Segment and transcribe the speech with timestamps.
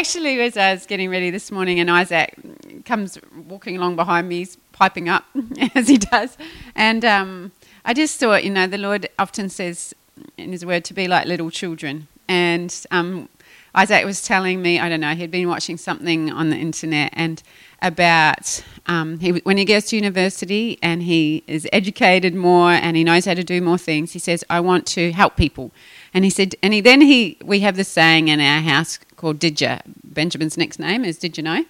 [0.00, 2.34] actually, as I was getting ready this morning, and Isaac
[2.86, 5.24] comes walking along behind me, he's piping up
[5.74, 6.38] as he does,
[6.74, 7.52] and um,
[7.84, 9.94] I just thought, you know, the Lord often says
[10.38, 13.28] in His Word to be like little children, and um,
[13.74, 17.42] Isaac was telling me, I don't know, he'd been watching something on the internet and
[17.82, 23.04] about um, he, when he goes to university and he is educated more and he
[23.04, 24.12] knows how to do more things.
[24.12, 25.72] He says, "I want to help people,"
[26.14, 29.38] and he said, and he then he we have this saying in our house called
[29.38, 31.64] "Did you?" Benjamin's next name is "Did you know?"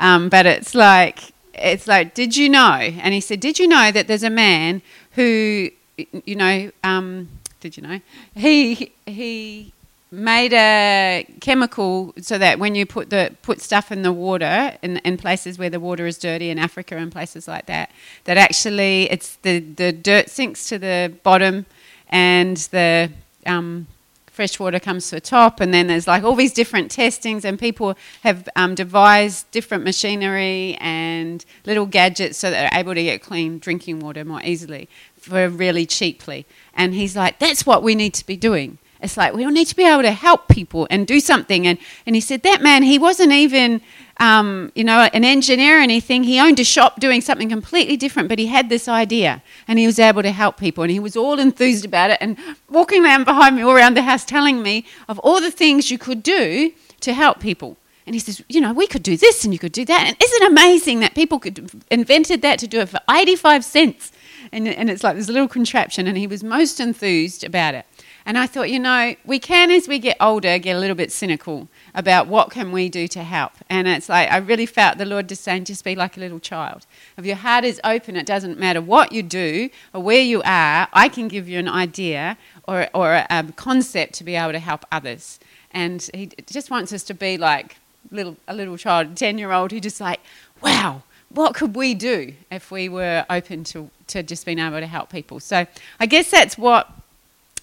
[0.00, 1.18] Um, but it's like
[1.54, 4.82] it's like, "Did you know?" And he said, "Did you know that there's a man
[5.12, 7.28] who, you know, um,
[7.60, 8.00] did you know
[8.34, 9.72] he he."
[10.12, 14.98] made a chemical so that when you put the put stuff in the water in,
[14.98, 17.90] in places where the water is dirty in Africa and places like that,
[18.24, 21.66] that actually it's the, the dirt sinks to the bottom
[22.08, 23.10] and the
[23.46, 23.88] um,
[24.36, 27.58] fresh water comes to the top and then there's like all these different testings and
[27.58, 33.22] people have um, devised different machinery and little gadgets so that they're able to get
[33.22, 38.12] clean drinking water more easily for really cheaply and he's like that's what we need
[38.12, 41.06] to be doing it's like we all need to be able to help people and
[41.06, 41.66] do something.
[41.66, 43.82] And, and he said that man, he wasn't even,
[44.18, 46.24] um, you know, an engineer or anything.
[46.24, 49.86] He owned a shop doing something completely different, but he had this idea and he
[49.86, 50.84] was able to help people.
[50.84, 52.38] And he was all enthused about it and
[52.70, 55.98] walking around behind me, all around the house, telling me of all the things you
[55.98, 57.76] could do to help people.
[58.06, 60.06] And he says, you know, we could do this and you could do that.
[60.06, 64.12] And isn't it amazing that people could invented that to do it for 85 cents?
[64.52, 66.06] And, and it's like this little contraption.
[66.06, 67.84] And he was most enthused about it.
[68.24, 71.10] And I thought, you know, we can, as we get older, get a little bit
[71.10, 73.52] cynical about what can we do to help.
[73.70, 76.38] And it's like I really felt the Lord just saying, just be like a little
[76.38, 76.86] child.
[77.16, 80.88] If your heart is open, it doesn't matter what you do or where you are.
[80.92, 82.36] I can give you an idea
[82.68, 85.40] or, or a concept to be able to help others.
[85.72, 87.78] And He just wants us to be like
[88.10, 90.20] little a little child, a ten year old, who just like,
[90.62, 91.02] wow.
[91.28, 95.10] What could we do if we were open to, to just being able to help
[95.10, 95.40] people?
[95.40, 95.66] So
[95.98, 96.88] I guess that's what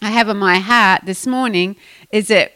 [0.02, 1.78] I have in my heart this morning
[2.12, 2.52] is that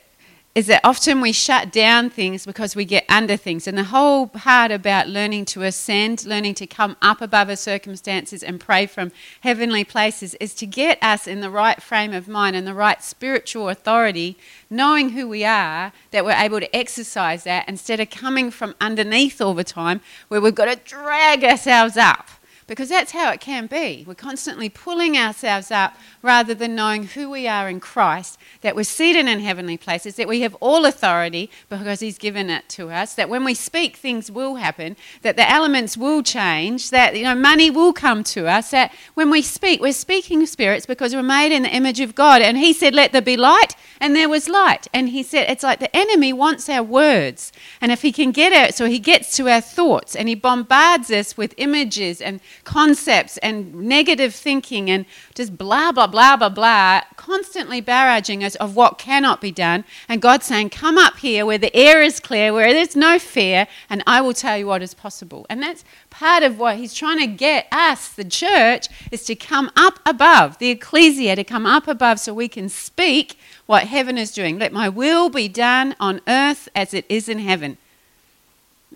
[0.57, 3.68] is that often we shut down things because we get under things.
[3.68, 8.41] And the whole part about learning to ascend, learning to come up above our circumstances
[8.41, 12.56] and pray from heavenly places is to get us in the right frame of mind
[12.56, 14.35] and the right spiritual authority,
[14.67, 19.40] knowing who we are, that we're able to exercise that instead of coming from underneath
[19.40, 22.31] all the time where we've got to drag ourselves up
[22.67, 24.03] because that's how it can be.
[24.05, 28.83] We're constantly pulling ourselves up rather than knowing who we are in Christ, that we're
[28.83, 33.16] seated in heavenly places, that we have all authority because He's given it to us,
[33.16, 37.35] that when we speak, things will happen, that the elements will change, that you know,
[37.35, 41.55] money will come to us, that when we speak, we're speaking spirits because we're made
[41.55, 42.41] in the image of God.
[42.41, 44.88] And He said, Let there be light, and there was light.
[44.94, 47.51] And He said, It's like the enemy wants our words.
[47.81, 51.11] And if he can get it, so he gets to our thoughts and he bombards
[51.11, 57.01] us with images and concepts and negative thinking and just blah, blah, blah, blah, blah,
[57.16, 59.85] constantly barraging us of what cannot be done.
[60.09, 63.67] And God saying, Come up here where the air is clear, where there's no fear,
[63.89, 65.45] and I will tell you what is possible.
[65.50, 69.72] And that's part of what He's trying to get us, the church, is to come
[69.78, 74.34] up above, the ecclesia, to come up above so we can speak what heaven is
[74.34, 74.59] doing.
[74.59, 77.78] Let my will be done on earth as it is in heaven.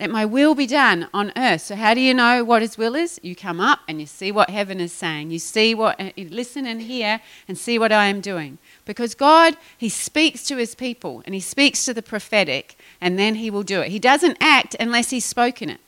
[0.02, 1.60] Let my will be done on earth.
[1.60, 3.20] So, how do you know what His will is?
[3.22, 5.30] You come up and you see what heaven is saying.
[5.30, 8.58] You see what, uh, you listen and hear and see what I am doing.
[8.84, 13.36] Because God, He speaks to His people and He speaks to the prophetic, and then
[13.36, 13.92] He will do it.
[13.92, 15.78] He doesn't act unless He's spoken it.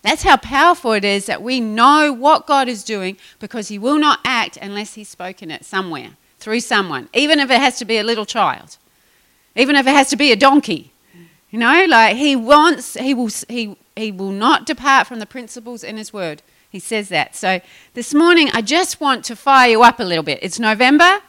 [0.00, 3.98] That's how powerful it is that we know what God is doing because He will
[3.98, 7.98] not act unless He's spoken it somewhere through someone, even if it has to be
[7.98, 8.78] a little child,
[9.54, 10.93] even if it has to be a donkey.
[11.54, 15.84] You know, like he wants, he will, he, he will not depart from the principles
[15.84, 16.42] in his word.
[16.68, 17.36] He says that.
[17.36, 17.60] So
[17.92, 20.40] this morning, I just want to fire you up a little bit.
[20.42, 21.20] It's November.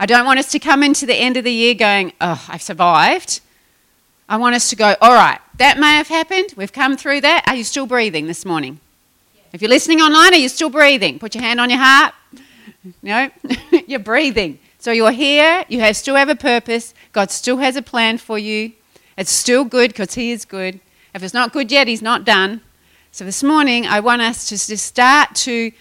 [0.00, 2.62] I don't want us to come into the end of the year going, oh, I've
[2.62, 3.42] survived.
[4.26, 6.54] I want us to go, all right, that may have happened.
[6.56, 7.44] We've come through that.
[7.46, 8.80] Are you still breathing this morning?
[9.52, 11.18] If you're listening online, are you still breathing?
[11.18, 12.14] Put your hand on your heart.
[13.02, 13.30] No,
[13.86, 14.60] you're breathing.
[14.78, 15.66] So you're here.
[15.68, 16.94] You have, still have a purpose.
[17.12, 18.72] God still has a plan for you.
[19.16, 20.80] It's still good because He is good.
[21.14, 22.60] If it's not good yet, He's not done.
[23.12, 25.72] So this morning, I want us to just start to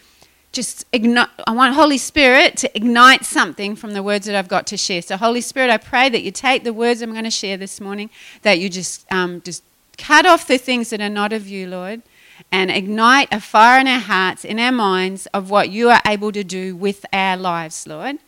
[0.53, 4.67] just ignite, I want Holy Spirit to ignite something from the words that I've got
[4.67, 5.01] to share.
[5.01, 7.81] So, Holy Spirit, I pray that you take the words I'm going to share this
[7.81, 8.11] morning,
[8.43, 9.63] that you just, um, just
[9.97, 12.03] cut off the things that are not of you, Lord,
[12.51, 16.31] and ignite a fire in our hearts, in our minds, of what you are able
[16.31, 18.19] to do with our lives, Lord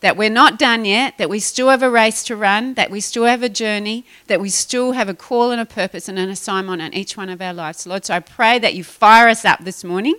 [0.00, 3.00] that we're not done yet, that we still have a race to run, that we
[3.00, 6.28] still have a journey, that we still have a call and a purpose and an
[6.28, 7.86] assignment on each one of our lives.
[7.86, 10.16] Lord, so I pray that you fire us up this morning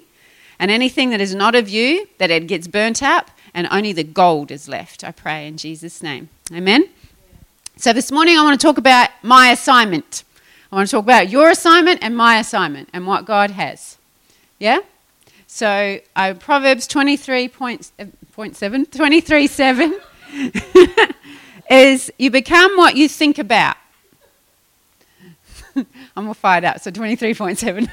[0.60, 4.04] and anything that is not of you, that it gets burnt up and only the
[4.04, 5.04] gold is left.
[5.04, 6.30] I pray in Jesus' name.
[6.52, 6.90] Amen.
[7.76, 10.24] So this morning I want to talk about my assignment.
[10.72, 13.98] I want to talk about your assignment and my assignment and what God has.
[14.60, 14.80] Yeah?
[15.46, 17.94] So, uh, Proverbs 23 points,
[18.38, 20.00] 2.7, seven
[21.72, 23.76] is you become what you think about.
[26.16, 27.90] I'm all fired up, so 23.7.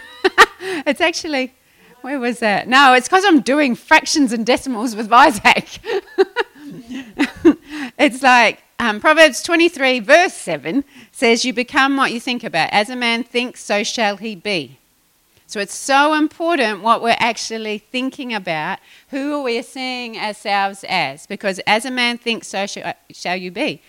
[0.86, 1.54] it's actually,
[2.02, 2.68] where was that?
[2.68, 5.78] No, it's because I'm doing fractions and decimals with Isaac.
[7.98, 12.68] it's like um, Proverbs 23, verse 7 says, You become what you think about.
[12.70, 14.78] As a man thinks, so shall he be.
[15.46, 18.78] So it's so important what we're actually thinking about.
[19.10, 21.26] Who are we seeing ourselves as?
[21.26, 23.82] Because as a man thinks, so shall, you be.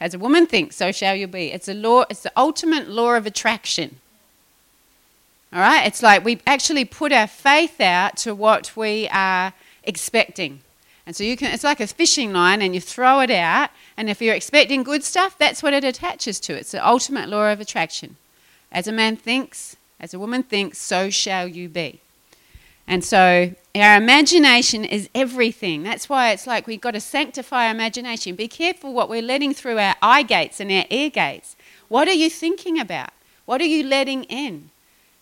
[0.00, 1.52] As a woman thinks, so shall you be.
[1.52, 2.04] It's a law.
[2.10, 4.00] It's the ultimate law of attraction.
[5.52, 5.86] All right.
[5.86, 9.52] It's like we actually put our faith out to what we are
[9.84, 10.60] expecting.
[11.06, 11.52] And so you can.
[11.52, 13.70] It's like a fishing line, and you throw it out.
[13.96, 16.54] And if you're expecting good stuff, that's what it attaches to.
[16.54, 18.16] It's the ultimate law of attraction.
[18.70, 22.00] As a man thinks, as a woman thinks, so shall you be.
[22.86, 25.84] And so our imagination is everything.
[25.84, 28.34] That's why it's like we've got to sanctify our imagination.
[28.34, 31.56] Be careful what we're letting through our eye gates and our ear gates.
[31.88, 33.10] What are you thinking about?
[33.46, 34.70] What are you letting in?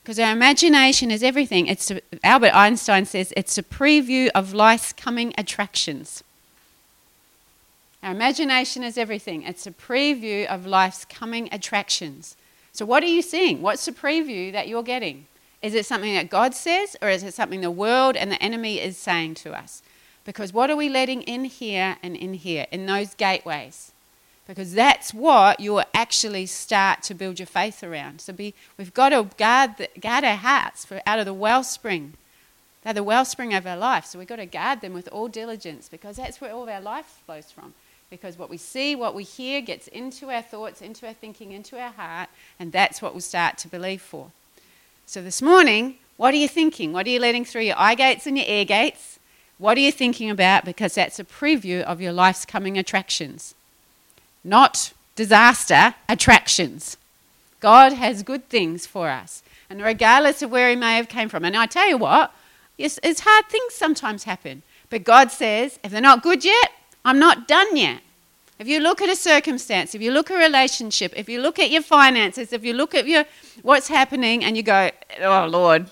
[0.03, 1.67] Because our imagination is everything.
[1.67, 6.25] It's a, Albert Einstein says it's a preview of life's coming attractions.
[8.03, 9.43] Our imagination is everything.
[9.43, 12.35] It's a preview of life's coming attractions.
[12.73, 13.63] So, what are you seeing?
[13.63, 15.27] What's the preview that you're getting?
[15.63, 18.81] Is it something that God says, or is it something the world and the enemy
[18.81, 19.83] is saying to us?
[20.25, 23.93] Because what are we letting in here and in here, in those gateways?
[24.47, 28.21] Because that's what you'll actually start to build your faith around.
[28.21, 32.15] So be, we've got to guard, the, guard our hearts for out of the wellspring.
[32.83, 34.07] They're the wellspring of our life.
[34.07, 36.81] So we've got to guard them with all diligence because that's where all of our
[36.81, 37.75] life flows from.
[38.11, 41.81] Because what we see, what we hear gets into our thoughts, into our thinking, into
[41.81, 42.29] our heart,
[42.59, 44.33] and that's what we'll start to believe for.
[45.07, 46.93] So this morning, what are you thinking?
[46.93, 49.21] What are you letting through your eye gates and your ear gates?
[49.59, 50.65] What are you thinking about?
[50.65, 53.55] Because that's a preview of your life's coming attractions.
[54.43, 56.97] Not disaster, attractions.
[57.61, 59.43] God has good things for us.
[59.69, 61.45] And regardless of where he may have came from.
[61.45, 62.33] And I tell you what,
[62.77, 64.63] it's, it's hard things sometimes happen.
[64.89, 66.73] But God says, if they're not good yet,
[67.05, 68.01] I'm not done yet.
[68.59, 71.59] If you look at a circumstance, if you look at a relationship, if you look
[71.59, 73.25] at your finances, if you look at your
[73.63, 75.91] what's happening and you go, "Oh Lord,"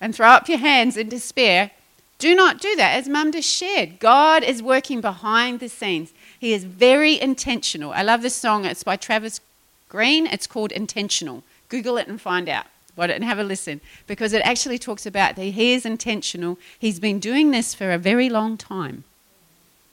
[0.00, 1.70] and throw up your hands in despair,
[2.18, 2.98] do not do that.
[2.98, 6.12] As Mum just shared, God is working behind the scenes.
[6.38, 7.92] He is very intentional.
[7.92, 8.66] I love this song.
[8.66, 9.40] It's by Travis
[9.88, 10.26] Greene.
[10.26, 11.42] It's called Intentional.
[11.70, 12.66] Google it and find out
[12.98, 16.58] and have a listen because it actually talks about that he is intentional.
[16.78, 19.04] He's been doing this for a very long time.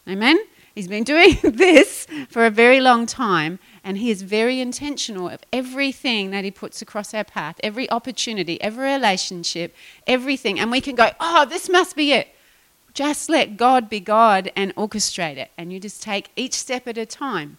[0.08, 0.40] Amen?
[0.74, 5.42] He's been doing this for a very long time, and he is very intentional of
[5.52, 9.76] everything that he puts across our path, every opportunity, every relationship,
[10.06, 10.60] everything.
[10.60, 12.28] And we can go, oh, this must be it.
[12.94, 15.50] Just let God be God and orchestrate it.
[15.58, 17.58] And you just take each step at a time.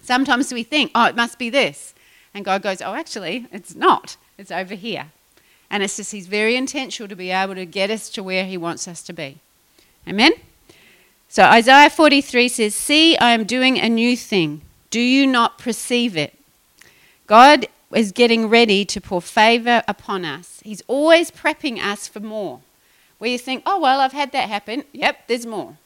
[0.00, 1.94] Sometimes we think, oh, it must be this.
[2.32, 4.16] And God goes, oh, actually, it's not.
[4.38, 5.06] It's over here.
[5.68, 8.56] And it's just, He's very intentional to be able to get us to where He
[8.56, 9.38] wants us to be.
[10.06, 10.32] Amen?
[11.28, 14.62] So Isaiah 43 says, See, I am doing a new thing.
[14.90, 16.34] Do you not perceive it?
[17.26, 20.60] God is getting ready to pour favor upon us.
[20.64, 22.60] He's always prepping us for more.
[23.18, 24.84] Where you think, oh, well, I've had that happen.
[24.92, 25.76] Yep, there's more.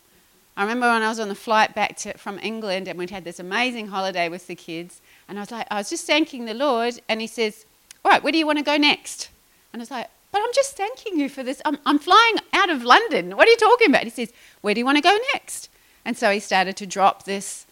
[0.57, 3.25] I remember when I was on the flight back to, from England and we'd had
[3.25, 5.01] this amazing holiday with the kids.
[5.29, 7.01] And I was like, I was just thanking the Lord.
[7.09, 7.65] And He says,
[8.05, 9.31] All right, where do you want to go next?
[9.73, 11.61] And I was like, but I'm just thanking you for this.
[11.65, 13.37] I'm, I'm flying out of London.
[13.37, 14.05] What are you talking about?
[14.05, 15.69] He says, Where do you want to go next?
[16.05, 17.67] And so he started to drop this,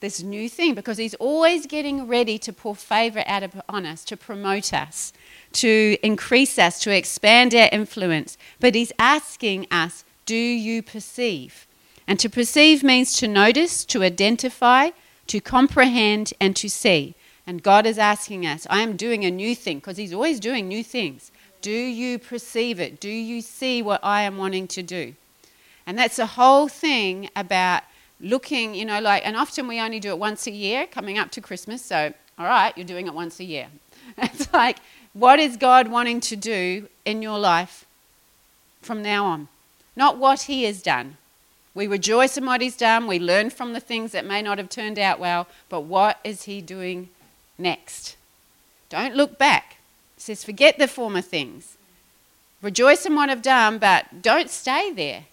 [0.00, 4.16] this new thing because he's always getting ready to pour favor out on us, to
[4.16, 5.12] promote us,
[5.52, 8.36] to increase us, to expand our influence.
[8.60, 11.66] But he's asking us, Do you perceive?
[12.06, 14.90] And to perceive means to notice, to identify,
[15.28, 17.14] to comprehend, and to see.
[17.46, 20.68] And God is asking us, I am doing a new thing because He's always doing
[20.68, 21.31] new things.
[21.62, 23.00] Do you perceive it?
[23.00, 25.14] Do you see what I am wanting to do?
[25.86, 27.84] And that's the whole thing about
[28.20, 31.30] looking, you know, like, and often we only do it once a year coming up
[31.32, 31.82] to Christmas.
[31.82, 33.68] So, all right, you're doing it once a year.
[34.18, 34.78] It's like,
[35.14, 37.86] what is God wanting to do in your life
[38.82, 39.48] from now on?
[39.96, 41.16] Not what He has done.
[41.74, 43.06] We rejoice in what he's done.
[43.06, 45.46] We learn from the things that may not have turned out well.
[45.68, 47.08] But what is he doing
[47.58, 48.16] next?
[48.90, 49.78] Don't look back.
[50.22, 51.76] It says, forget the former things.
[52.62, 55.24] Rejoice in what I've done, but don't stay there.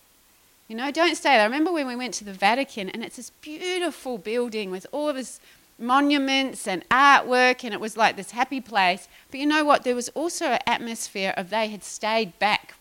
[0.67, 1.41] You know, don't stay there.
[1.41, 5.10] I remember when we went to the Vatican, and it's this beautiful building with all
[5.10, 5.39] of this
[5.77, 9.08] monuments and artwork, and it was like this happy place.
[9.29, 9.84] But you know what?
[9.84, 12.74] There was also an atmosphere of they had stayed back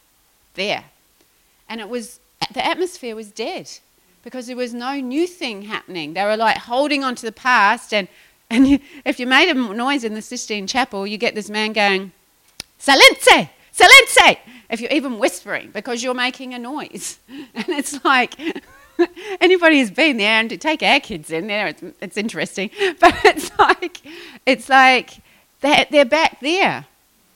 [0.54, 0.84] there.
[1.68, 2.20] And it was,
[2.54, 3.70] the atmosphere was dead
[4.24, 6.14] because there was no new thing happening.
[6.14, 7.92] They were like holding on to the past.
[7.92, 8.08] And,
[8.50, 11.72] and you, if you made a noise in the Sistine Chapel, you get this man
[11.72, 12.12] going,
[12.78, 13.28] Silence!
[13.72, 14.38] Silence!
[14.70, 17.18] If you're even whispering because you're making a noise.
[17.54, 18.34] And it's like,
[19.40, 22.70] anybody who's been there and to take our kids in there, it's, it's interesting.
[23.00, 24.00] But it's like,
[24.46, 25.18] it's like
[25.60, 26.86] they're, they're back there.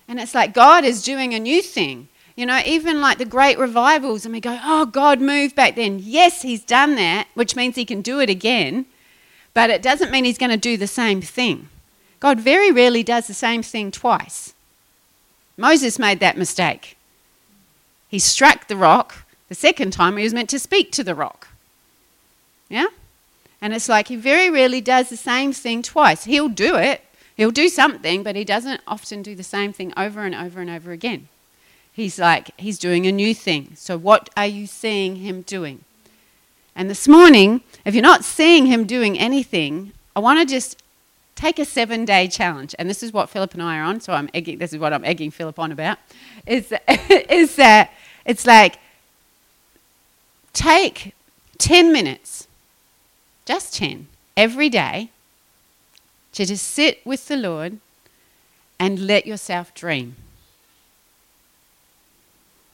[0.09, 2.09] And it's like God is doing a new thing.
[2.37, 5.99] You know, even like the great revivals, and we go, oh, God moved back then.
[6.03, 8.87] Yes, He's done that, which means He can do it again,
[9.55, 11.69] but it doesn't mean He's going to do the same thing.
[12.21, 14.55] God very rarely does the same thing twice.
[15.57, 16.97] Moses made that mistake.
[18.09, 21.49] He struck the rock the second time he was meant to speak to the rock.
[22.69, 22.87] Yeah?
[23.61, 26.25] And it's like he very rarely does the same thing twice.
[26.25, 27.03] He'll do it,
[27.37, 30.71] he'll do something, but he doesn't often do the same thing over and over and
[30.71, 31.29] over again.
[31.93, 33.73] He's like, he's doing a new thing.
[33.75, 35.85] So, what are you seeing him doing?
[36.75, 40.83] And this morning, if you're not seeing him doing anything, I want to just
[41.35, 42.75] take a seven day challenge.
[42.79, 44.01] And this is what Philip and I are on.
[44.01, 45.99] So, I'm egging, this is what I'm egging Philip on about.
[46.47, 47.93] Is, is that
[48.25, 48.79] it's like,
[50.53, 51.15] take
[51.59, 52.47] 10 minutes
[53.45, 55.11] just 10, every day,
[56.33, 57.79] to just sit with the Lord
[58.79, 60.17] and let yourself dream.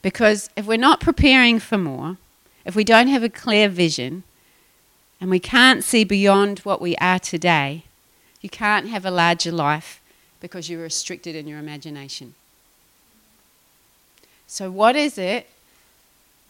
[0.01, 2.17] Because if we're not preparing for more,
[2.65, 4.23] if we don't have a clear vision,
[5.19, 7.83] and we can't see beyond what we are today,
[8.41, 10.01] you can't have a larger life
[10.39, 12.35] because you're restricted in your imagination.
[14.47, 15.47] So, what is it?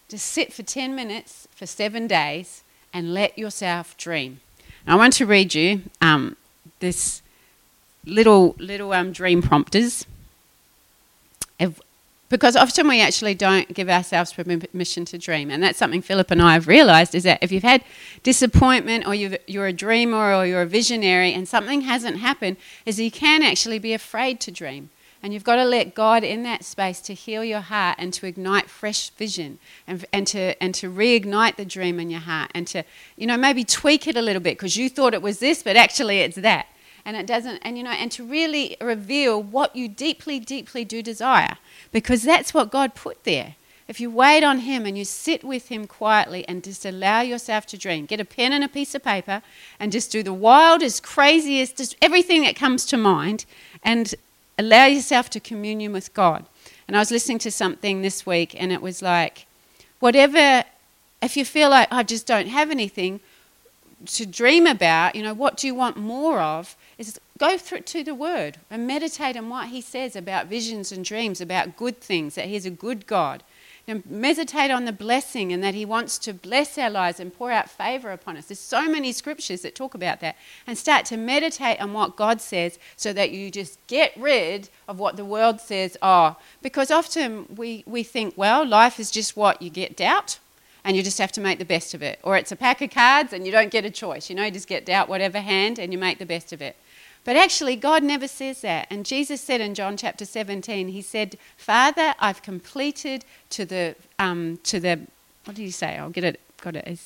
[0.08, 4.40] Just sit for 10 minutes for seven days and let yourself dream.
[4.88, 6.36] I want to read you um,
[6.80, 7.22] this
[8.06, 10.06] little little um, dream prompters.
[12.30, 16.42] Because often we actually don't give ourselves permission to dream, and that's something Philip and
[16.42, 17.84] I have realised is that if you've had
[18.24, 23.12] disappointment, or you're a dreamer, or you're a visionary, and something hasn't happened, is you
[23.12, 24.90] can actually be afraid to dream.
[25.22, 28.26] And you've got to let God in that space to heal your heart and to
[28.26, 32.66] ignite fresh vision and, and, to, and to reignite the dream in your heart and
[32.68, 32.86] to,
[33.18, 35.76] you know, maybe tweak it a little bit because you thought it was this, but
[35.76, 36.68] actually it's that.
[37.06, 41.02] And it doesn't, and you know, and to really reveal what you deeply, deeply do
[41.02, 41.58] desire
[41.92, 43.56] because that's what God put there.
[43.88, 47.66] If you wait on Him and you sit with Him quietly and just allow yourself
[47.68, 49.42] to dream, get a pen and a piece of paper
[49.80, 53.46] and just do the wildest, craziest, just everything that comes to mind
[53.84, 54.14] and
[54.60, 56.46] allow yourself to communion with God.
[56.88, 59.48] And I was listening to something this week, and it was like,
[60.00, 60.64] whatever,
[61.22, 63.22] if you feel like I just don't have anything
[64.06, 66.76] to dream about, you know, what do you want more of?
[67.40, 71.40] Go through to the Word and meditate on what He says about visions and dreams,
[71.40, 73.44] about good things, that He's a good God,
[73.88, 77.50] and meditate on the blessing and that He wants to bless our lives and pour
[77.50, 78.48] out favor upon us.
[78.48, 80.36] There's so many scriptures that talk about that.
[80.68, 85.00] And start to meditate on what God says so that you just get rid of
[85.00, 89.62] what the world says, oh, because often we, we think, well, life is just what
[89.62, 90.40] you get doubt
[90.84, 92.20] and you just have to make the best of it.
[92.22, 94.30] Or it's a pack of cards and you don't get a choice.
[94.30, 96.76] You know, you just get dealt whatever hand and you make the best of it.
[97.26, 98.88] But actually, God never says that.
[98.90, 104.60] And Jesus said in John chapter 17, He said, Father, I've completed to the, um,
[104.64, 105.00] to the
[105.46, 105.98] what did He say?
[105.98, 107.00] I'll get it, got it.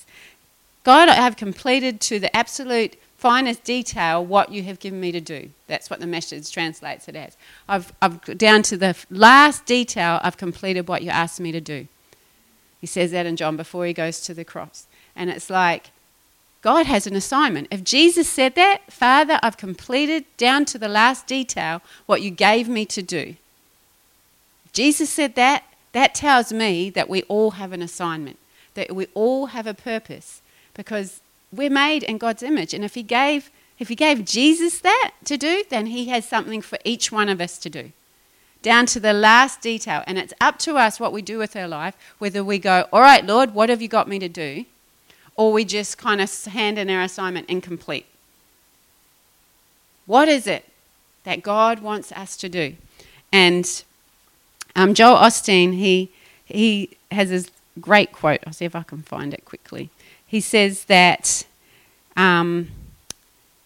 [0.84, 5.22] God, I have completed to the absolute finest detail what you have given me to
[5.22, 5.50] do.
[5.67, 7.38] That's what the message translates it as.
[7.70, 11.88] I've, I've down to the last detail, I've completed what you asked me to do.
[12.82, 14.88] He says that in John before he goes to the cross.
[15.15, 15.91] And it's like,
[16.63, 17.67] God has an assignment.
[17.70, 22.70] If Jesus said that, Father, I've completed down to the last detail what you gave
[22.70, 23.36] me to do.
[24.65, 28.39] If Jesus said that, that tells me that we all have an assignment,
[28.75, 30.41] that we all have a purpose
[30.74, 31.20] because
[31.51, 32.74] we're made in God's image.
[32.74, 36.62] And if he gave if he gave Jesus that to do, then he has something
[36.62, 37.91] for each one of us to do.
[38.62, 40.03] Down to the last detail.
[40.08, 43.01] And it's up to us what we do with our life, whether we go, All
[43.01, 44.65] right, Lord, what have you got me to do?
[45.36, 48.06] Or we just kind of hand in our assignment incomplete.
[50.06, 50.66] What is it
[51.24, 52.75] that God wants us to do?
[53.32, 53.84] And
[54.75, 56.12] um, Joel Osteen, he,
[56.46, 57.50] he has this
[57.80, 58.42] great quote.
[58.46, 59.90] I'll see if I can find it quickly.
[60.25, 61.46] He says that
[62.18, 62.70] um,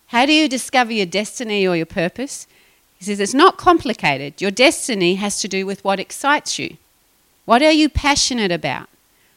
[0.07, 2.47] how do you discover your destiny or your purpose?
[2.99, 4.41] He says it's not complicated.
[4.41, 6.77] Your destiny has to do with what excites you.
[7.45, 8.89] What are you passionate about?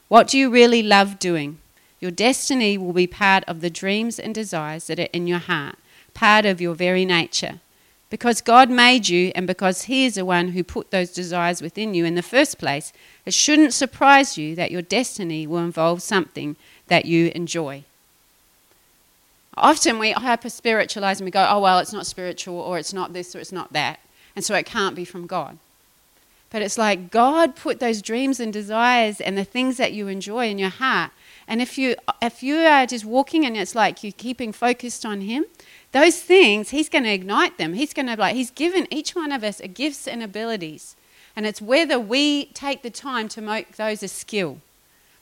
[0.08, 1.58] What do you really love doing?
[2.00, 5.76] Your destiny will be part of the dreams and desires that are in your heart,
[6.14, 7.60] part of your very nature.
[8.08, 11.94] Because God made you and because He is the one who put those desires within
[11.94, 12.92] you in the first place,
[13.24, 16.56] it shouldn't surprise you that your destiny will involve something
[16.88, 17.84] that you enjoy.
[19.56, 23.12] Often we hyper spiritualize and we go, oh, well, it's not spiritual or it's not
[23.12, 24.00] this or it's not that.
[24.34, 25.58] And so it can't be from God.
[26.50, 30.48] But it's like God put those dreams and desires and the things that you enjoy
[30.48, 31.12] in your heart.
[31.50, 35.22] And if you, if you are just walking and it's like you're keeping focused on
[35.22, 35.44] Him,
[35.90, 37.74] those things, He's going to ignite them.
[37.74, 40.94] He's going to, like, He's given each one of us gifts and abilities.
[41.34, 44.58] And it's whether we take the time to make those a skill.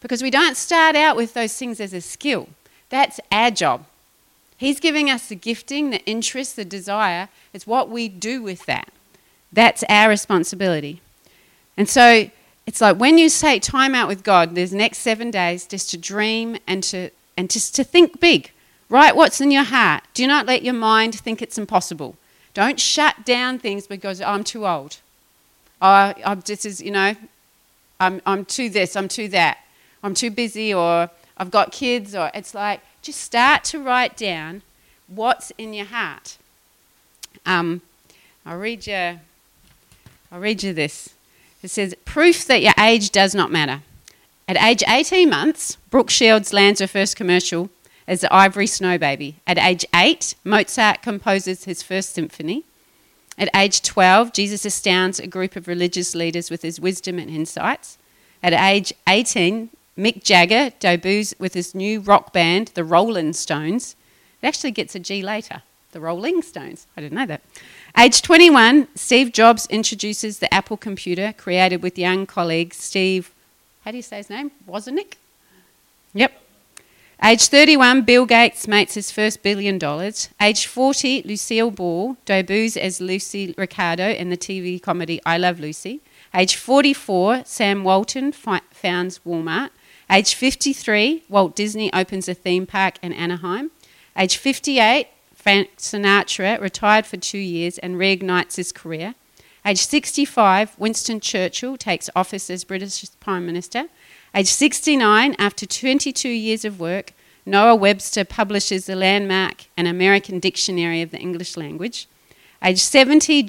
[0.01, 2.51] Because we don't start out with those things as a skill.
[2.91, 3.87] That's our job.
[4.59, 7.31] He's giving us the gifting, the interest, the desire.
[7.55, 8.93] It's what we do with that.
[9.51, 11.01] That's our responsibility.
[11.77, 12.31] And so
[12.69, 15.97] it's like when you say time out with God, there's next seven days just to
[15.97, 18.53] dream and to and just to think big.
[18.91, 20.05] Write what's in your heart.
[20.13, 22.17] Do not let your mind think it's impossible.
[22.53, 24.99] Don't shut down things because oh, I'm too old.
[25.81, 27.17] Oh, I'm just as you know,
[28.01, 29.61] I'm I'm too this, I'm too that.
[30.03, 31.09] I'm too busy or
[31.39, 34.61] I've got kids or it's like just start to write down
[35.07, 36.37] what's in your heart.
[37.47, 37.81] Um,
[38.45, 39.21] I'll read you.
[40.31, 41.15] I'll read you this.
[41.63, 43.83] It says, "Proof that your age does not matter."
[44.47, 47.71] At age 18 months, Brooke Shields lands her first commercial
[48.07, 49.37] as the Ivory Snow Baby.
[49.47, 52.65] At age 8, Mozart composes his first symphony.
[53.37, 57.99] At age 12, Jesus astounds a group of religious leaders with his wisdom and insights.
[58.43, 63.97] At age 18, Mick Jagger debuts with his new rock band, the Rolling Stones.
[64.41, 65.63] It actually gets a G later,
[65.93, 66.87] the Rolling Stones.
[66.97, 67.43] I didn't know that.
[67.97, 73.33] Age 21, Steve Jobs introduces the Apple computer created with young colleague Steve,
[73.85, 74.51] how do you say his name?
[74.69, 75.15] Wozniak?
[76.15, 76.33] Yep.
[77.25, 80.29] Age 31, Bill Gates makes his first billion dollars.
[80.41, 86.01] Age 40, Lucille Ball debuts as Lucy Ricardo in the TV comedy I Love Lucy.
[86.33, 89.71] Age 44, Sam Walton founds Walmart.
[90.11, 93.73] Age 53, Walt Disney opens a theme park in Anaheim.
[94.17, 95.09] Age 58,
[95.49, 99.15] Frank Sinatra retired for two years and reignites his career.
[99.65, 103.85] Age 65, Winston Churchill takes office as British Prime Minister.
[104.35, 107.15] Age 69, after 22 years of work,
[107.47, 112.09] Noah Webster publishes the landmark An American Dictionary of the English Language.
[112.63, 113.43] Age 70,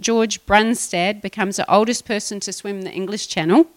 [0.00, 3.68] George Brunstad becomes the oldest person to swim the English Channel.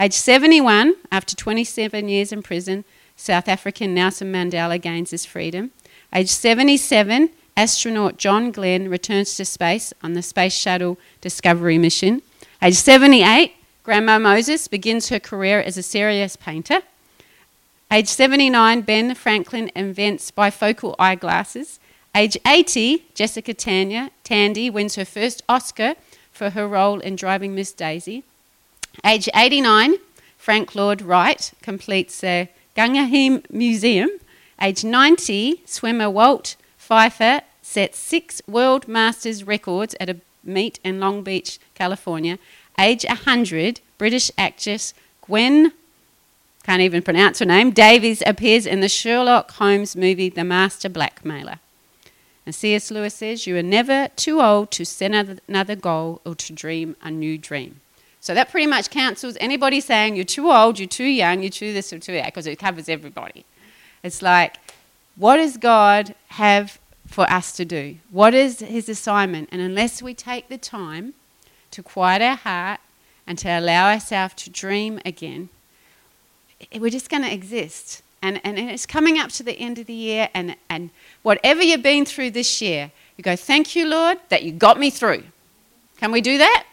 [0.00, 5.70] Age 71, after 27 years in prison, South African Nelson Mandela gains his freedom.
[6.12, 12.22] Age 77, astronaut John Glenn returns to space on the Space Shuttle Discovery mission.
[12.60, 16.80] Age 78, Grandma Moses begins her career as a serious painter.
[17.92, 21.78] Age 79, Ben Franklin invents bifocal eyeglasses.
[22.14, 25.94] Age 80, Jessica Tanya, Tandy wins her first Oscar
[26.32, 28.24] for her role in Driving Miss Daisy.
[29.04, 29.94] Age 89,
[30.36, 34.10] Frank Lloyd Wright completes the Guggenheim Museum.
[34.62, 41.22] Age 90, swimmer Walt Pfeiffer sets six World Masters records at a meet in Long
[41.22, 42.38] Beach, California.
[42.78, 45.72] Age 100, British actress Gwen,
[46.62, 51.58] can't even pronounce her name, Davies appears in the Sherlock Holmes movie The Master Blackmailer.
[52.44, 52.90] And C.S.
[52.90, 55.12] Lewis says, You are never too old to set
[55.48, 57.80] another goal or to dream a new dream.
[58.20, 61.72] So that pretty much cancels anybody saying you're too old, you're too young, you're too
[61.72, 63.44] this or too that, because it covers everybody.
[64.02, 64.56] It's like,
[65.16, 67.96] what does God have for us to do?
[68.10, 69.48] What is His assignment?
[69.52, 71.14] And unless we take the time
[71.72, 72.80] to quiet our heart
[73.26, 75.48] and to allow ourselves to dream again,
[76.78, 78.02] we're just going to exist.
[78.22, 80.90] And, and, and it's coming up to the end of the year, and, and
[81.22, 84.90] whatever you've been through this year, you go, Thank you, Lord, that you got me
[84.90, 85.24] through.
[85.98, 86.66] Can we do that?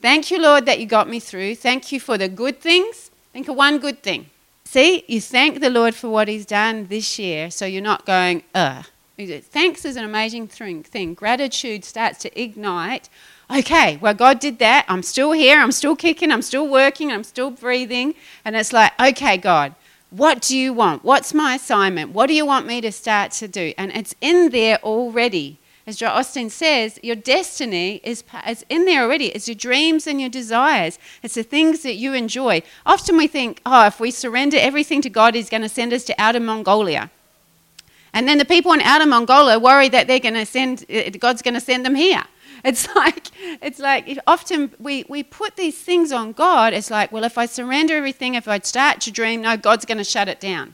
[0.00, 1.54] Thank you, Lord, that you got me through.
[1.54, 3.10] Thank you for the good things.
[3.32, 4.26] Think of one good thing.
[4.64, 8.42] See, you thank the Lord for what He's done this year, so you're not going,
[8.54, 8.86] ugh.
[9.16, 11.14] Thanks is an amazing thing.
[11.14, 13.08] Gratitude starts to ignite.
[13.48, 14.86] Okay, well, God did that.
[14.88, 15.60] I'm still here.
[15.60, 16.32] I'm still kicking.
[16.32, 17.12] I'm still working.
[17.12, 18.14] I'm still breathing.
[18.44, 19.76] And it's like, okay, God,
[20.10, 21.04] what do you want?
[21.04, 22.10] What's my assignment?
[22.10, 23.72] What do you want me to start to do?
[23.78, 25.58] And it's in there already.
[25.86, 29.26] As Joel Osteen says, your destiny is, is in there already.
[29.26, 30.98] It's your dreams and your desires.
[31.22, 32.62] It's the things that you enjoy.
[32.86, 36.04] Often we think, oh, if we surrender everything to God, He's going to send us
[36.04, 37.10] to outer Mongolia.
[38.14, 41.42] And then the people in outer Mongolia worry that they're going to send, uh, God's
[41.42, 42.24] going to send them here.
[42.66, 43.26] It's like,
[43.60, 46.72] it's like often we, we put these things on God.
[46.72, 49.98] It's like, well, if I surrender everything, if I start to dream, no, God's going
[49.98, 50.72] to shut it down.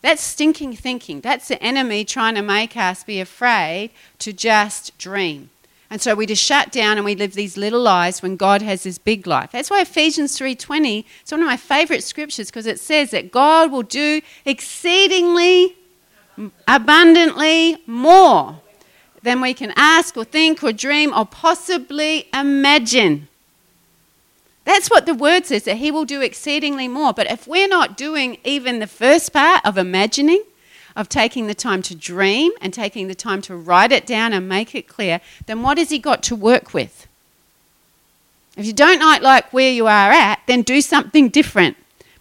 [0.00, 1.20] That's stinking thinking.
[1.20, 5.50] That's the enemy trying to make us be afraid to just dream.
[5.90, 8.82] And so we just shut down and we live these little lives when God has
[8.82, 9.52] this big life.
[9.52, 13.72] That's why Ephesians 3:20, it's one of my favorite scriptures because it says that God
[13.72, 15.76] will do exceedingly
[16.66, 18.60] abundantly more
[19.22, 23.27] than we can ask or think or dream or possibly imagine.
[24.68, 27.14] That's what the word says, that He will do exceedingly more.
[27.14, 30.44] But if we're not doing even the first part of imagining,
[30.94, 34.46] of taking the time to dream and taking the time to write it down and
[34.46, 37.06] make it clear, then what has He got to work with?
[38.58, 41.78] If you don't like where you are at, then do something different.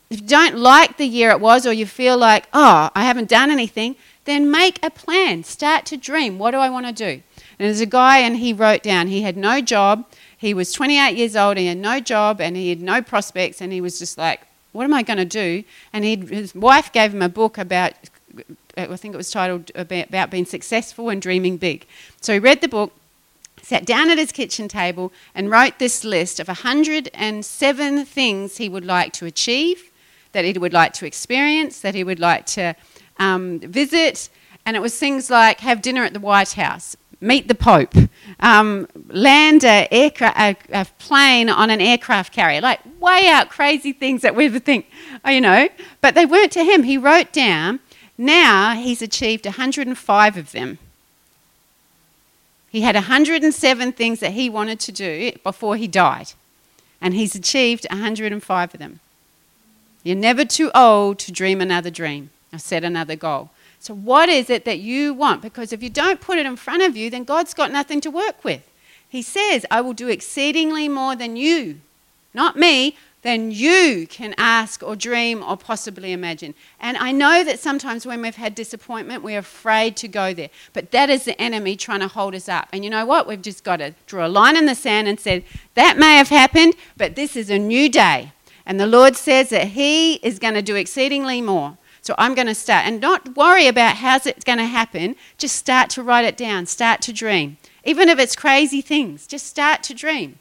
[0.09, 3.27] If you don't like the year it was, or you feel like, oh, I haven't
[3.27, 5.43] done anything, then make a plan.
[5.43, 6.39] Start to dream.
[6.39, 7.21] What do I want to do?
[7.59, 10.05] And there's a guy, and he wrote down he had no job
[10.37, 13.73] he was 28 years old, he had no job, and he had no prospects, and
[13.73, 15.63] he was just like, what am I going to do?
[15.91, 17.93] And his wife gave him a book about,
[18.77, 21.87] I think it was titled about being successful and dreaming big.
[22.21, 22.93] So he read the book,
[23.63, 28.85] sat down at his kitchen table, and wrote this list of 107 things he would
[28.85, 29.91] like to achieve,
[30.33, 32.75] that he would like to experience, that he would like to
[33.17, 34.29] um, visit.
[34.67, 37.93] And it was things like have dinner at the White House, meet the Pope,
[38.39, 44.21] um, land a, a, a, plane on an aircraft carrier, like way out crazy things
[44.21, 44.87] that we would think,
[45.25, 45.67] oh, you know.
[46.01, 46.83] But they weren't to him.
[46.83, 47.79] He wrote down,
[48.17, 50.79] now he's achieved 105 of them.
[52.69, 56.33] He had 107 things that he wanted to do before he died,
[57.01, 58.99] and he's achieved 105 of them.
[60.03, 63.49] You're never too old to dream another dream or set another goal.
[63.79, 65.41] So, what is it that you want?
[65.41, 68.11] Because if you don't put it in front of you, then God's got nothing to
[68.11, 68.67] work with.
[69.07, 71.79] He says, I will do exceedingly more than you,
[72.33, 76.53] not me, than you can ask or dream or possibly imagine.
[76.79, 80.49] And I know that sometimes when we've had disappointment, we're afraid to go there.
[80.73, 82.69] But that is the enemy trying to hold us up.
[82.71, 83.27] And you know what?
[83.27, 86.29] We've just got to draw a line in the sand and said, that may have
[86.29, 88.31] happened, but this is a new day.
[88.65, 91.77] And the Lord says that He is going to do exceedingly more.
[92.07, 95.17] So I'm going to start and not worry about how's it going to happen.
[95.37, 97.57] Just start to write it down, start to dream.
[97.83, 100.39] Even if it's crazy things, just start to dream.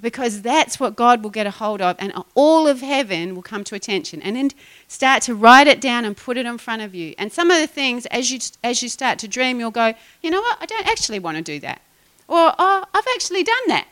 [0.00, 3.64] Because that's what God will get a hold of, and all of heaven will come
[3.64, 4.22] to attention.
[4.22, 4.50] And then
[4.86, 7.16] start to write it down and put it in front of you.
[7.18, 10.30] And some of the things, as you, as you start to dream, you'll go, you
[10.30, 11.82] know what, I don't actually want to do that.
[12.28, 13.88] Or, oh, I've actually done that.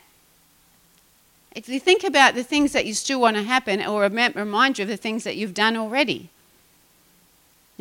[1.53, 4.83] If you think about the things that you still want to happen, or remind you
[4.83, 6.29] of the things that you've done already.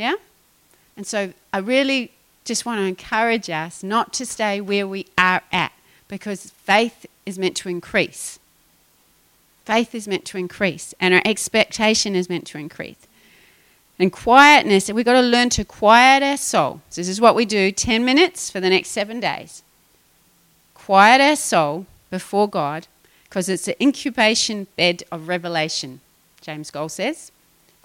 [0.01, 0.15] Yeah?
[0.97, 2.11] And so I really
[2.47, 5.73] just want to encourage us not to stay where we are at
[6.09, 8.39] because faith is meant to increase.
[9.67, 12.97] Faith is meant to increase, and our expectation is meant to increase.
[13.99, 16.81] And quietness, we've got to learn to quiet our soul.
[16.89, 19.63] So this is what we do 10 minutes for the next seven days.
[20.73, 22.87] Quiet our soul before God
[23.25, 26.01] because it's the incubation bed of revelation,
[26.41, 27.31] James Goll says.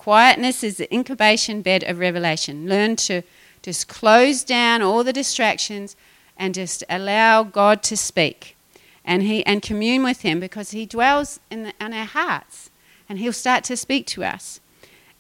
[0.06, 2.70] Quietness is the incubation bed of revelation.
[2.70, 3.24] Learn to
[3.64, 5.96] just close down all the distractions
[6.38, 8.56] and just allow God to speak
[9.04, 12.70] and, he, and commune with Him because He dwells in, the, in our hearts
[13.10, 14.60] and He'll start to speak to us.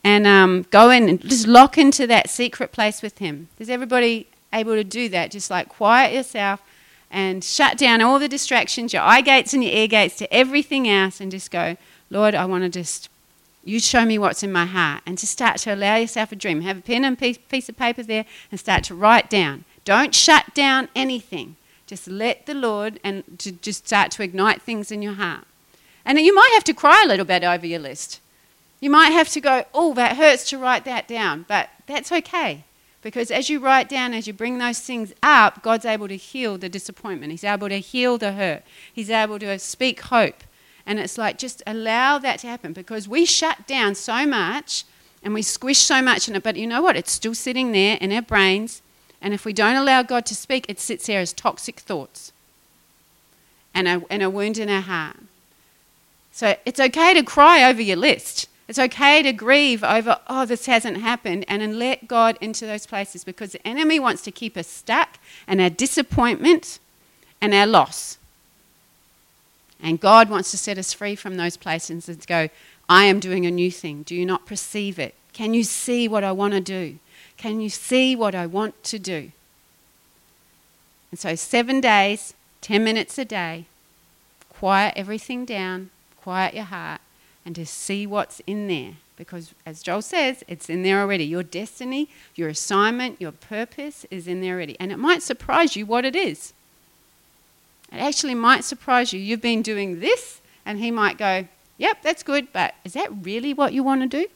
[0.03, 3.47] And um, go in and just lock into that secret place with Him.
[3.57, 5.31] Is everybody able to do that?
[5.31, 6.61] Just like quiet yourself
[7.09, 10.87] and shut down all the distractions, your eye gates and your ear gates to everything
[10.87, 11.75] else, and just go,
[12.11, 13.09] Lord, I want to just
[13.65, 15.01] you show me what's in my heart.
[15.05, 16.61] And to start to allow yourself a dream.
[16.61, 19.65] Have a pen and piece, of paper there and start to write down.
[19.83, 21.57] Don't shut down anything.
[21.87, 25.45] Just let the Lord and to just start to ignite things in your heart.
[26.05, 28.21] And you might have to cry a little bit over your list.
[28.79, 31.45] You might have to go, oh, that hurts to write that down.
[31.47, 32.63] But that's okay.
[33.01, 36.57] Because as you write down, as you bring those things up, God's able to heal
[36.57, 37.31] the disappointment.
[37.31, 38.63] He's able to heal the hurt.
[38.93, 40.43] He's able to speak hope.
[40.85, 44.85] And it's like, just allow that to happen because we shut down so much
[45.23, 46.43] and we squish so much in it.
[46.43, 46.95] But you know what?
[46.95, 48.81] It's still sitting there in our brains.
[49.21, 52.31] And if we don't allow God to speak, it sits there as toxic thoughts
[53.73, 55.17] and a, and a wound in our heart.
[56.31, 60.65] So it's okay to cry over your list, It's okay to grieve over, oh, this
[60.65, 64.57] hasn't happened, and then let God into those places because the enemy wants to keep
[64.57, 66.79] us stuck and our disappointment
[67.39, 68.17] and our loss.
[69.81, 72.49] And God wants to set us free from those places and go,
[72.87, 74.03] I am doing a new thing.
[74.03, 75.15] Do you not perceive it?
[75.33, 76.99] Can you see what I want to do?
[77.37, 79.31] Can you see what I want to do?
[81.11, 83.65] And so, seven days, 10 minutes a day,
[84.49, 85.89] quiet everything down,
[86.21, 87.01] quiet your heart,
[87.45, 88.93] and to see what's in there.
[89.17, 91.23] Because, as Joel says, it's in there already.
[91.23, 94.75] Your destiny, your assignment, your purpose is in there already.
[94.79, 96.53] And it might surprise you what it is.
[97.95, 99.19] It actually might surprise you.
[99.19, 103.53] You've been doing this, and he might go, Yep, that's good, but is that really
[103.53, 104.27] what you want to do?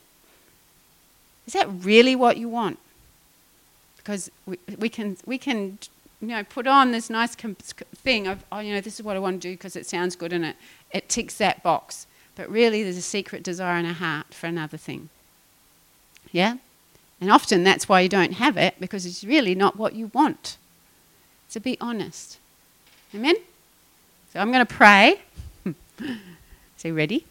[1.48, 2.80] Is that really what you want?
[3.98, 5.80] Because we, we can, we can
[6.22, 9.20] you know, put on this nice thing of, oh, you know, this is what I
[9.20, 10.56] want to do because it sounds good and it,
[10.92, 12.08] it ticks that box.
[12.36, 15.10] But really, there's a secret desire in our heart for another thing.
[16.32, 16.58] Yeah?
[17.22, 20.58] And often that's why you don't have it because it's really not what you want.
[21.48, 22.38] So be honest.
[23.14, 23.36] Amen?
[24.32, 25.22] So I'm going to pray.
[26.78, 27.26] so, ready?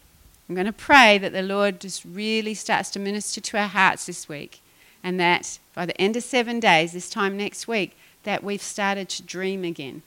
[0.48, 4.06] I'm going to pray that the Lord just really starts to minister to our hearts
[4.06, 4.61] this week.
[5.04, 9.08] And that by the end of seven days, this time next week, that we've started
[9.11, 10.02] to dream again.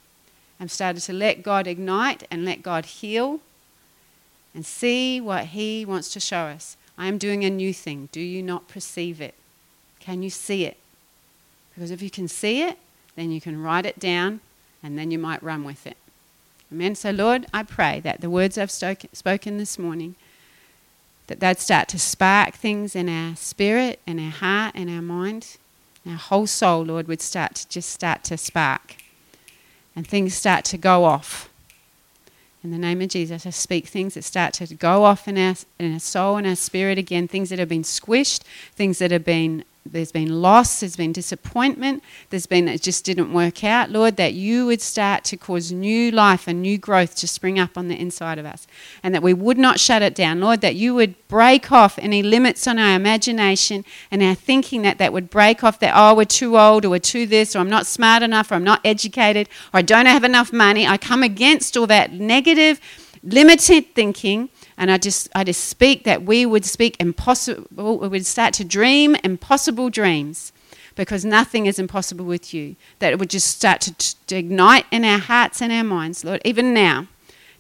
[0.60, 3.40] I've started to let God ignite and let God heal
[4.54, 6.76] and see what He wants to show us.
[6.98, 8.10] I am doing a new thing.
[8.12, 9.34] Do you not perceive it?
[10.02, 10.78] Can you see it?
[11.74, 12.78] Because if you can see it,
[13.16, 14.42] then you can write it down
[14.84, 15.98] and then you might run with it.
[16.72, 16.96] Amen.
[16.96, 20.16] So, Lord, I pray that the words I've spoken this morning,
[21.28, 25.58] that they'd start to spark things in our spirit, in our heart, in our mind.
[26.08, 28.96] Our whole soul, Lord, would start to just start to spark.
[29.96, 31.50] And things start to go off.
[32.64, 35.56] In the name of Jesus, I speak things that start to go off in our,
[35.78, 38.44] in our soul and our spirit again, things that have been squished,
[38.76, 43.34] things that have been there's been loss, there's been disappointment, there's been it just didn't
[43.34, 47.28] work out, Lord, that you would start to cause new life and new growth to
[47.28, 48.68] spring up on the inside of us.
[49.02, 52.22] And that we would not shut it down, Lord, that you would break off any
[52.22, 56.26] limits on our imagination and our thinking that that would break off that, oh, we're
[56.26, 59.50] too old or we're too this or I'm not smart enough or I'm not educated
[59.74, 60.86] or I don't have enough money.
[60.86, 62.80] I come against all that negative,
[63.24, 64.50] limited thinking
[64.82, 68.64] and I just, I just speak that we would speak impossible, we would start to
[68.64, 70.52] dream impossible dreams
[70.96, 72.76] because nothing is impossible with you.
[72.98, 76.42] That it would just start to, to ignite in our hearts and our minds, Lord,
[76.44, 77.06] even now,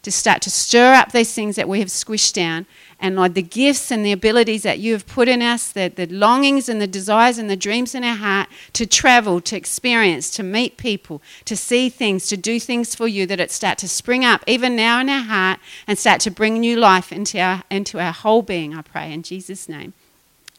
[0.01, 2.65] to start to stir up these things that we have squished down
[3.01, 6.05] and Lord, the gifts and the abilities that you have put in us, the, the
[6.05, 10.43] longings and the desires and the dreams in our heart to travel, to experience, to
[10.43, 14.23] meet people, to see things, to do things for you, that it start to spring
[14.23, 17.99] up even now in our heart and start to bring new life into our, into
[17.99, 19.93] our whole being, I pray, in Jesus' name.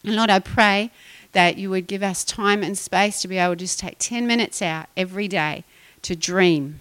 [0.02, 0.90] And Lord, I pray
[1.30, 4.26] that you would give us time and space to be able to just take 10
[4.26, 5.62] minutes out every day
[6.02, 6.80] to dream.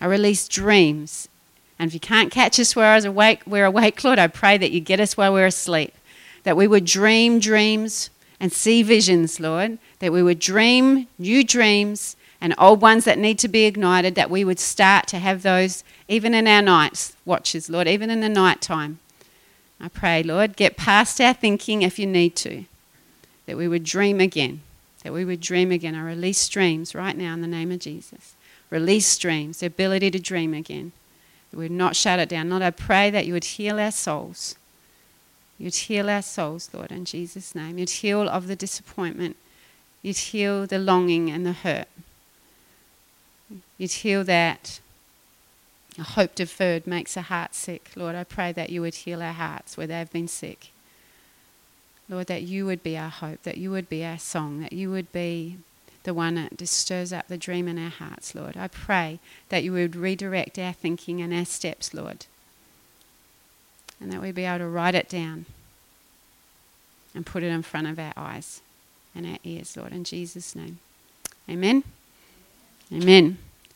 [0.00, 1.28] I release dreams
[1.78, 4.70] and if you can't catch us while we're awake, we're awake, Lord, I pray that
[4.70, 5.94] you get us while we're asleep.
[6.44, 9.78] That we would dream dreams and see visions, Lord.
[9.98, 14.30] That we would dream new dreams and old ones that need to be ignited, that
[14.30, 18.28] we would start to have those even in our nights watches, Lord, even in the
[18.28, 18.98] night time.
[19.80, 22.64] I pray, Lord, get past our thinking if you need to.
[23.46, 24.60] That we would dream again.
[25.02, 25.94] That we would dream again.
[25.94, 28.34] I release dreams right now in the name of Jesus.
[28.70, 30.92] Release dreams, the ability to dream again
[31.54, 32.50] that we would not shut it down.
[32.50, 34.56] Lord, I pray that you would heal our souls.
[35.56, 37.78] You'd heal our souls, Lord, in Jesus' name.
[37.78, 39.36] You'd heal of the disappointment.
[40.02, 41.86] You'd heal the longing and the hurt.
[43.78, 44.80] You'd heal that.
[45.96, 47.92] A hope deferred makes a heart sick.
[47.94, 50.72] Lord, I pray that you would heal our hearts where they've been sick.
[52.08, 54.90] Lord, that you would be our hope, that you would be our song, that you
[54.90, 55.58] would be
[56.04, 58.56] the one that stirs up the dream in our hearts, Lord.
[58.56, 62.26] I pray that you would redirect our thinking and our steps, Lord,
[64.00, 65.46] and that we'd be able to write it down
[67.14, 68.60] and put it in front of our eyes
[69.14, 70.78] and our ears, Lord, in Jesus' name.
[71.48, 71.84] Amen.
[72.92, 73.38] Amen.